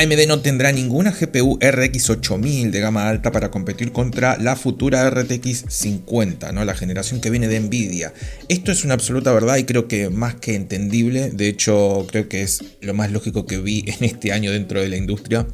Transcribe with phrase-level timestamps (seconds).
[0.00, 5.10] AMD no tendrá ninguna GPU RX 8000 de gama alta para competir contra la futura
[5.10, 6.64] RTX 50, ¿no?
[6.64, 8.14] la generación que viene de Nvidia.
[8.48, 12.40] Esto es una absoluta verdad y creo que más que entendible, de hecho creo que
[12.40, 15.46] es lo más lógico que vi en este año dentro de la industria.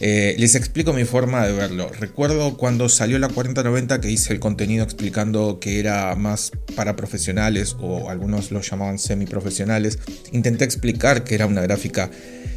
[0.00, 1.90] Eh, les explico mi forma de verlo.
[2.00, 7.76] Recuerdo cuando salió la 4090 que hice el contenido explicando que era más para profesionales
[7.78, 9.98] o algunos lo llamaban semiprofesionales.
[10.32, 12.10] Intenté explicar que era una gráfica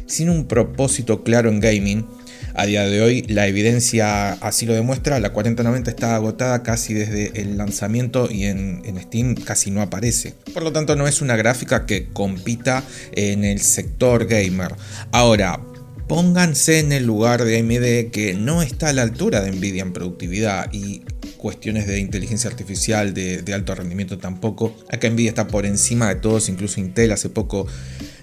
[0.06, 2.06] sin un propósito claro en gaming.
[2.54, 7.38] A día de hoy la evidencia así lo demuestra, la 4090 está agotada casi desde
[7.40, 10.34] el lanzamiento y en, Steam casi no aparece.
[10.54, 14.74] Por lo tanto no es una gráfica que compita en el sector gamer.
[15.12, 15.60] Ahora,
[16.08, 19.92] pónganse en el lugar de AMD que no está a la altura de Nvidia en
[19.92, 21.02] productividad y
[21.36, 24.74] cuestiones de inteligencia artificial de, de alto rendimiento tampoco.
[24.90, 27.66] Acá Nvidia está por encima de todos, incluso Intel hace poco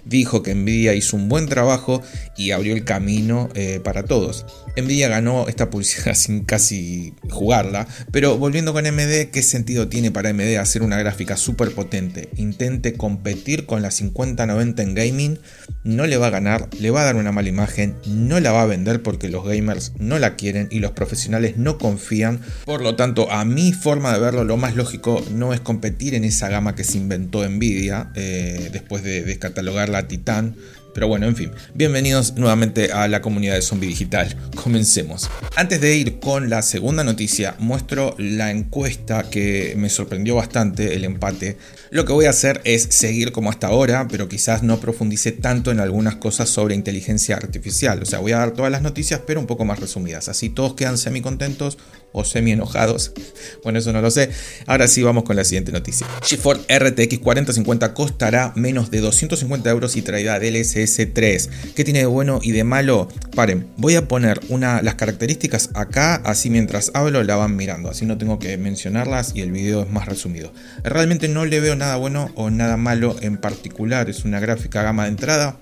[0.04, 2.02] dijo que Nvidia hizo un buen trabajo
[2.36, 4.46] y abrió el camino eh, para todos.
[4.76, 10.30] Nvidia ganó esta publicidad sin casi jugarla, pero volviendo con AMD, ¿qué sentido tiene para
[10.30, 12.28] AMD hacer una gráfica súper potente?
[12.36, 15.38] Intente competir con la 5090 en gaming,
[15.84, 18.62] no le va a ganar, le va a dar una mala imagen, no la va
[18.62, 22.40] a vender porque los gamers no la quieren y los profesionales no confían.
[22.64, 26.24] Por lo tanto, a mi forma de verlo, lo más lógico no es competir en
[26.24, 30.56] esa gama que se inventó Nvidia eh, después de descatalogar la Titán
[30.94, 34.36] pero bueno, en fin, bienvenidos nuevamente a la comunidad de Zombie Digital.
[34.54, 35.28] Comencemos.
[35.56, 41.02] Antes de ir con la segunda noticia, muestro la encuesta que me sorprendió bastante, el
[41.02, 41.58] empate.
[41.90, 45.72] Lo que voy a hacer es seguir como hasta ahora, pero quizás no profundice tanto
[45.72, 48.00] en algunas cosas sobre inteligencia artificial.
[48.00, 50.28] O sea, voy a dar todas las noticias, pero un poco más resumidas.
[50.28, 51.76] Así todos quedan semi contentos
[52.14, 53.12] o semi enojados.
[53.62, 54.30] Bueno, eso no lo sé.
[54.66, 56.06] Ahora sí vamos con la siguiente noticia.
[56.22, 62.06] GeForce RTX 4050 costará menos de 250 euros y traerá DLSS 3 ¿Qué tiene de
[62.06, 63.08] bueno y de malo?
[63.34, 68.06] Paren, voy a poner una, las características acá, así mientras hablo la van mirando, así
[68.06, 70.52] no tengo que mencionarlas y el video es más resumido.
[70.82, 75.04] Realmente no le veo nada bueno o nada malo en particular, es una gráfica gama
[75.04, 75.58] de entrada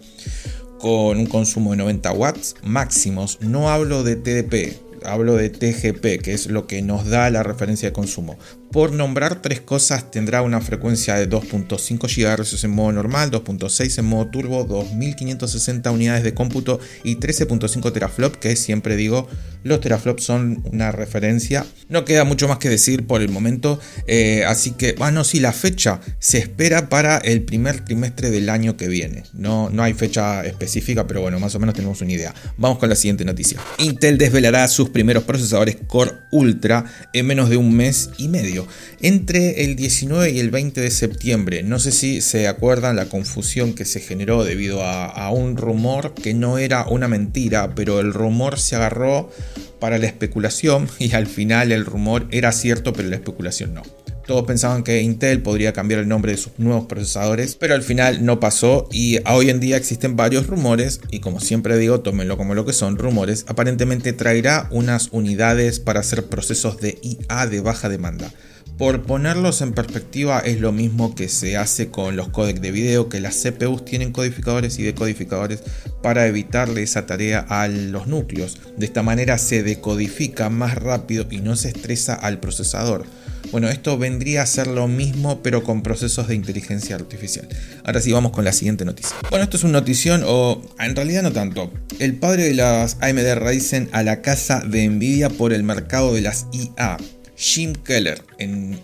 [0.79, 6.33] con un consumo de 90 watts máximos, no hablo de TDP, hablo de TGP, que
[6.33, 8.39] es lo que nos da la referencia de consumo.
[8.73, 14.07] Por nombrar tres cosas, tendrá una frecuencia de 2.5 GHz en modo normal, 2.6 en
[14.07, 19.29] modo turbo, 2560 unidades de cómputo y 13.5 teraflop, que siempre digo,
[19.63, 21.67] los teraflops son una referencia.
[21.91, 25.39] No queda mucho más que decir por el momento, eh, así que, bueno, ah, sí,
[25.39, 29.25] la fecha se espera para el primer trimestre del año que viene.
[29.35, 32.35] No, no hay fecha específica, pero bueno, más o menos tenemos una idea.
[32.57, 33.61] Vamos con la siguiente noticia.
[33.77, 38.62] Intel desvelará sus primeros procesadores Core Ultra en menos de un mes y medio
[39.01, 41.63] entre el 19 y el 20 de septiembre.
[41.63, 46.35] No sé si se acuerdan la confusión que se generó debido a, un rumor que
[46.35, 49.31] no era una mentira, pero el rumor se agarró
[49.79, 53.83] para la especulación y al final el rumor era cierto, pero la especulación no.
[54.27, 58.25] Todos pensaban que Intel podría cambiar el nombre de sus nuevos procesadores, pero al final
[58.25, 62.55] no pasó y hoy en día existen varios rumores y como siempre digo, tómenlo como
[62.55, 67.89] lo que son rumores, aparentemente traerá unas unidades para hacer procesos de IA de baja
[67.89, 68.33] demanda.
[68.79, 73.09] Por ponerlos en perspectiva, es lo mismo que se hace con los codecs de video,
[73.09, 75.63] que las CPUs tienen codificadores y decodificadores
[76.03, 78.59] para evitarle esa tarea a los núcleos.
[78.77, 83.05] De esta manera se decodifica más rápido y no se estresa al procesador.
[83.51, 87.47] Bueno, esto vendría a ser lo mismo, pero con procesos de inteligencia artificial.
[87.85, 89.15] Ahora sí, vamos con la siguiente noticia.
[89.29, 91.71] Bueno, esto es una notición, o en realidad no tanto.
[91.99, 96.23] El padre de las AMD Ryzen a la casa de Nvidia por el mercado de
[96.23, 96.97] las IA.
[97.43, 98.23] Jim Keller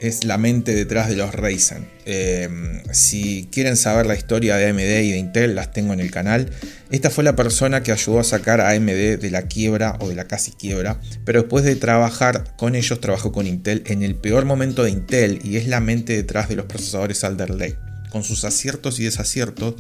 [0.01, 1.87] es la mente detrás de los Ryzen.
[2.07, 6.11] Em, si quieren saber la historia de AMD y de Intel, las tengo en el
[6.11, 6.51] canal.
[6.91, 10.17] Esta fue la persona que ayudó a sacar a AMD de la quiebra o de
[10.17, 14.45] la casi quiebra, pero después de trabajar con ellos, trabajó con Intel en el peor
[14.45, 17.79] momento de Intel y es la mente detrás de los procesadores Alder Lake
[18.11, 19.75] con sus aciertos y desaciertos,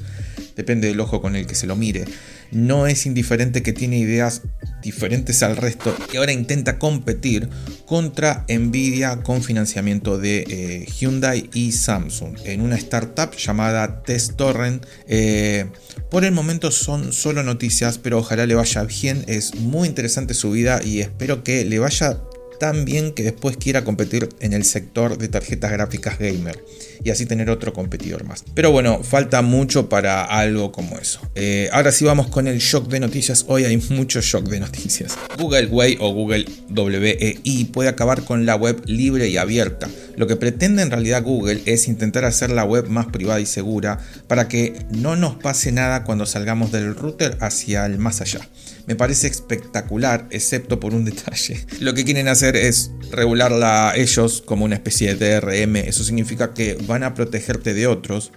[0.56, 2.05] depende del ojo con el que se lo mire.
[2.50, 4.43] No es indiferente que tiene ideas
[4.88, 7.48] diferentes al resto y ahora intenta competir
[7.84, 14.86] contra Nvidia con financiamiento de eh, Hyundai y Samsung en una startup llamada TestTorrent.
[15.06, 15.66] Eh,
[16.10, 19.24] por el momento son solo noticias, pero ojalá le vaya bien.
[19.26, 22.18] Es muy interesante su vida y espero que le vaya
[22.59, 26.65] tan bien que después quiera competir en el sector de tarjetas gráficas gamer
[27.03, 28.45] y así tener otro competidor más.
[28.55, 31.21] Pero bueno, falta mucho para algo como eso.
[31.34, 33.45] Eh, ahora sí vamos con el shock de noticias.
[33.49, 35.16] Hoy hay mucho shock de noticias.
[35.39, 40.37] Google Way o Google WEI puede acabar con la web libre y abierta Lo que
[40.37, 44.75] pretende en realidad Google es intentar hacer la web más privada y segura para que
[44.91, 48.41] no nos pase nada cuando salgamos del router hacia el más allá.
[48.88, 51.64] Me parece espectacular, excepto por un detalle.
[51.80, 55.76] Lo que quieren hacer es regularla ellos como una especie de DRM.
[55.76, 58.32] Eso significa que van a protegerte de otros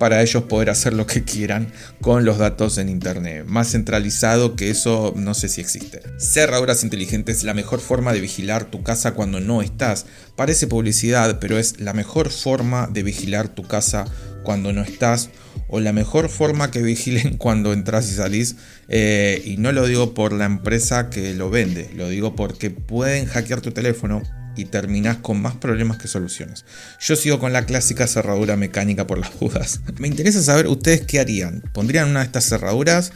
[0.00, 3.44] para ellos poder hacer lo que quieran con los datos en Internet.
[3.46, 6.02] Más centralizado que eso no sé si existe.
[6.18, 10.06] Cerraduras inteligentes, la mejor forma de vigilar tu casa cuando no estás.
[10.34, 14.06] Parece publicidad, pero es la mejor forma de vigilar tu casa
[14.42, 15.30] cuando no estás
[15.68, 18.56] o la mejor forma que vigilen cuando entras y salís.
[18.88, 23.26] Eh, y no lo digo por la empresa que lo vende, lo digo porque pueden
[23.26, 24.22] hackear tu teléfono
[24.56, 26.64] y terminás con más problemas que soluciones.
[27.00, 29.80] Yo sigo con la clásica cerradura mecánica por las dudas.
[29.98, 31.62] Me interesa saber ustedes qué harían.
[31.72, 33.12] ¿Pondrían una de estas cerraduras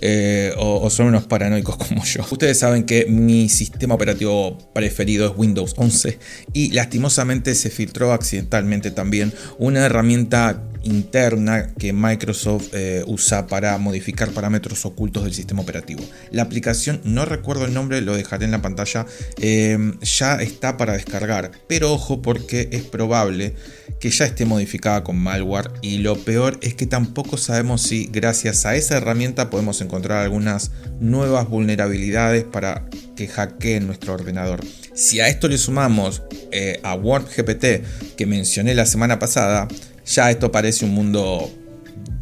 [0.00, 2.24] eh, o, son unos paranoicos como yo?
[2.30, 6.18] Ustedes saben que mi sistema operativo preferido es Windows 11
[6.52, 14.30] y lastimosamente se filtró accidentalmente también una herramienta interna que Microsoft eh, usa para modificar
[14.30, 16.02] parámetros ocultos del sistema operativo.
[16.30, 19.06] La aplicación, no recuerdo el nombre, lo dejaré en la pantalla,
[19.40, 23.54] eh, ya está para descargar, pero ojo porque es probable
[24.00, 28.64] que ya esté modificada con malware y lo peor es que tampoco sabemos si gracias
[28.66, 30.70] a esa herramienta podemos encontrar algunas
[31.00, 32.84] nuevas vulnerabilidades para
[33.16, 34.60] que hackeen nuestro ordenador.
[34.94, 39.68] Si a esto le sumamos eh, a WordGPT que mencioné la semana pasada,
[40.08, 41.50] ya esto parece un mundo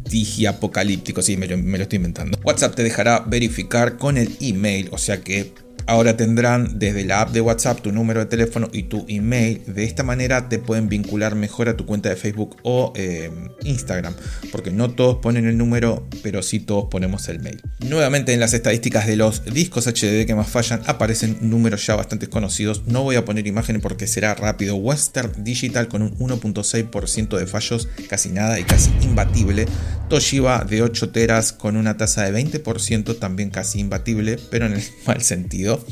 [0.09, 2.37] digiapocalíptico, sí, me me lo estoy inventando.
[2.43, 5.53] WhatsApp te dejará verificar con el email, o sea que
[5.87, 9.61] Ahora tendrán desde la app de WhatsApp tu número de teléfono y tu email.
[9.67, 13.31] De esta manera te pueden vincular mejor a tu cuenta de Facebook o eh,
[13.63, 14.13] Instagram.
[14.51, 17.61] Porque no todos ponen el número, pero sí todos ponemos el mail.
[17.79, 22.27] Nuevamente en las estadísticas de los discos HDD que más fallan aparecen números ya bastante
[22.27, 22.83] conocidos.
[22.85, 24.75] No voy a poner imagen porque será rápido.
[24.75, 29.67] Western Digital con un 1.6% de fallos, casi nada y casi imbatible.
[30.09, 34.83] Toshiba de 8 teras con una tasa de 20%, también casi imbatible, pero en el
[35.05, 35.83] mal sentido.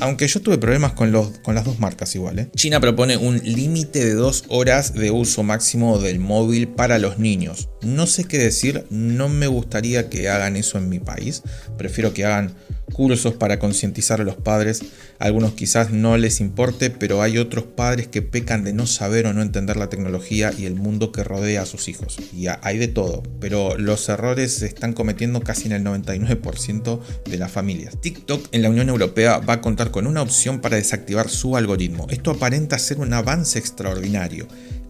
[0.00, 2.38] Aunque yo tuve problemas con, los, con las dos marcas igual.
[2.38, 2.48] ¿eh?
[2.54, 7.68] China propone un límite de dos horas de uso máximo del móvil para los niños.
[7.82, 11.42] No sé qué decir, no me gustaría que hagan eso en mi país.
[11.76, 12.54] Prefiero que hagan
[12.92, 14.82] cursos para concientizar a los padres.
[15.18, 19.32] algunos quizás no les importe, pero hay otros padres que pecan de no saber o
[19.32, 22.16] no entender la tecnología y el mundo que rodea a sus hijos.
[22.32, 27.38] Y hay de todo, pero los errores se están cometiendo casi en el 99% de
[27.38, 28.00] las familias.
[28.00, 32.06] TikTok en la Unión Europea va a contar con una opción para desactivar su algoritmo.
[32.10, 34.48] Esto aparenta ser un avance extraordinario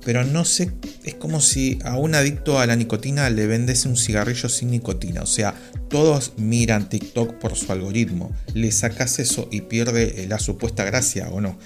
[0.09, 0.71] pero no sé,
[1.05, 5.21] es como si a un adicto a la nicotina le vendese un cigarrillo sin nicotina.
[5.21, 5.55] O sea,
[5.91, 6.89] todos miran
[7.26, 8.31] Por su algoritmo.
[8.55, 11.59] Le sacas eso y pierde la supuesta gracia o no.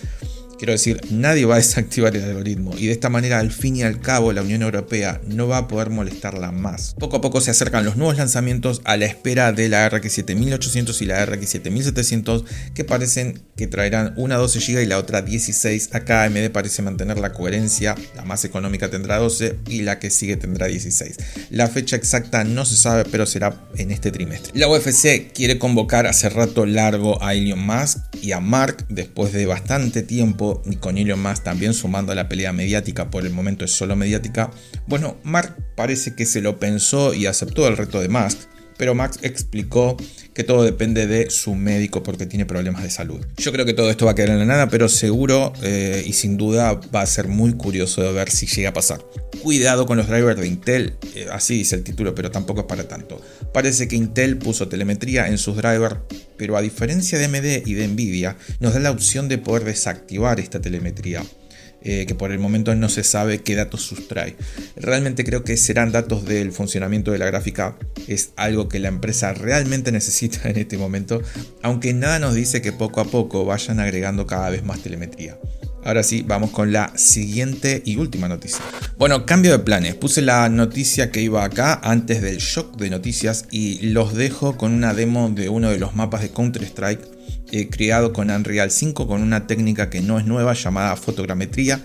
[0.62, 3.82] Quiero decir, nadie va a desactivar el algoritmo y de esta manera al fin y
[3.82, 6.94] al cabo la Unión Europea no va a poder molestarla más.
[7.00, 11.02] Poco a poco se acercan los nuevos lanzamientos a la espera de la RX 7800
[11.02, 12.44] y la RX 7700
[12.74, 15.96] que parecen que traerán una 12 GB y la otra 16.
[15.96, 20.36] Acá AMD parece mantener la coherencia, la más económica tendrá 12 y la que sigue
[20.36, 21.16] tendrá 16.
[21.50, 24.52] La fecha exacta no se sabe pero será en este trimestre.
[24.54, 29.44] La UFC quiere convocar hace rato largo a Elon Musk y a Mark después de
[29.44, 33.64] bastante tiempo y con Elon Musk también sumando a la pelea mediática, por el momento
[33.64, 34.50] es solo mediática,
[34.86, 38.38] bueno, Mark parece que se lo pensó y aceptó el reto de Musk,
[38.82, 39.96] pero Max explicó
[40.34, 43.24] que todo depende de su médico porque tiene problemas de salud.
[43.36, 46.14] Yo creo que todo esto va a quedar en la nada, pero seguro eh, y
[46.14, 49.04] sin duda va a ser muy curioso de ver si llega a pasar.
[49.42, 52.88] Cuidado con los drivers de Intel, eh, así dice el título, pero tampoco es para
[52.88, 53.20] tanto.
[53.52, 55.96] Parece que Intel puso telemetría en sus drivers,
[56.42, 60.40] pero a diferencia de AMD y de Nvidia, nos da la opción de poder desactivar
[60.40, 61.22] esta telemetría.
[61.84, 64.34] Eh, que por el momento no se sabe qué datos sustrae.
[64.74, 67.76] Realmente creo que serán datos del funcionamiento de la gráfica,
[68.08, 71.22] es algo que la empresa realmente necesita en este momento,
[71.62, 75.38] aunque nada nos dice que poco a poco vayan agregando cada vez más telemetría.
[75.84, 78.60] Ahora sí, vamos con la siguiente y última noticia.
[78.98, 79.94] Bueno, cambio de planes.
[79.96, 84.72] Puse la noticia que iba acá antes del shock de noticias y los dejo con
[84.72, 87.00] una demo de uno de los mapas de Counter-Strike
[87.50, 91.82] eh, creado con Unreal 5 con una técnica que no es nueva llamada fotogrametría.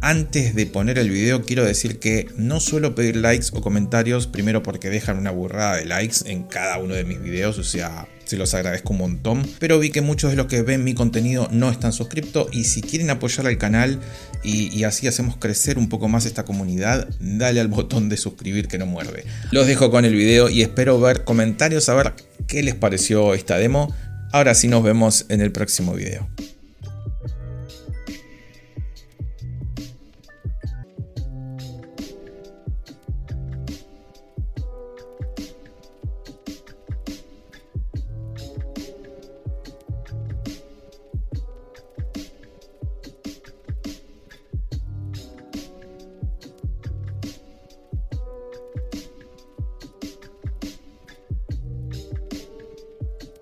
[0.00, 4.62] Antes de poner el video quiero decir que no suelo pedir likes o comentarios, primero
[4.62, 8.36] porque dejan una burrada de likes en cada uno de mis videos, o sea, se
[8.36, 11.70] los agradezco un montón, pero vi que muchos de los que ven mi contenido no
[11.70, 14.00] están suscriptos y si quieren apoyar al canal
[14.42, 18.78] y, así hacemos crecer un poco más esta comunidad, dale al botón de suscribir que
[18.78, 19.24] no muerde.
[19.50, 22.14] Los dejo con el video y espero ver comentarios, a ver
[22.48, 23.94] qué les pareció esta demo.
[24.32, 26.28] Ahora sí nos vemos en el próximo video.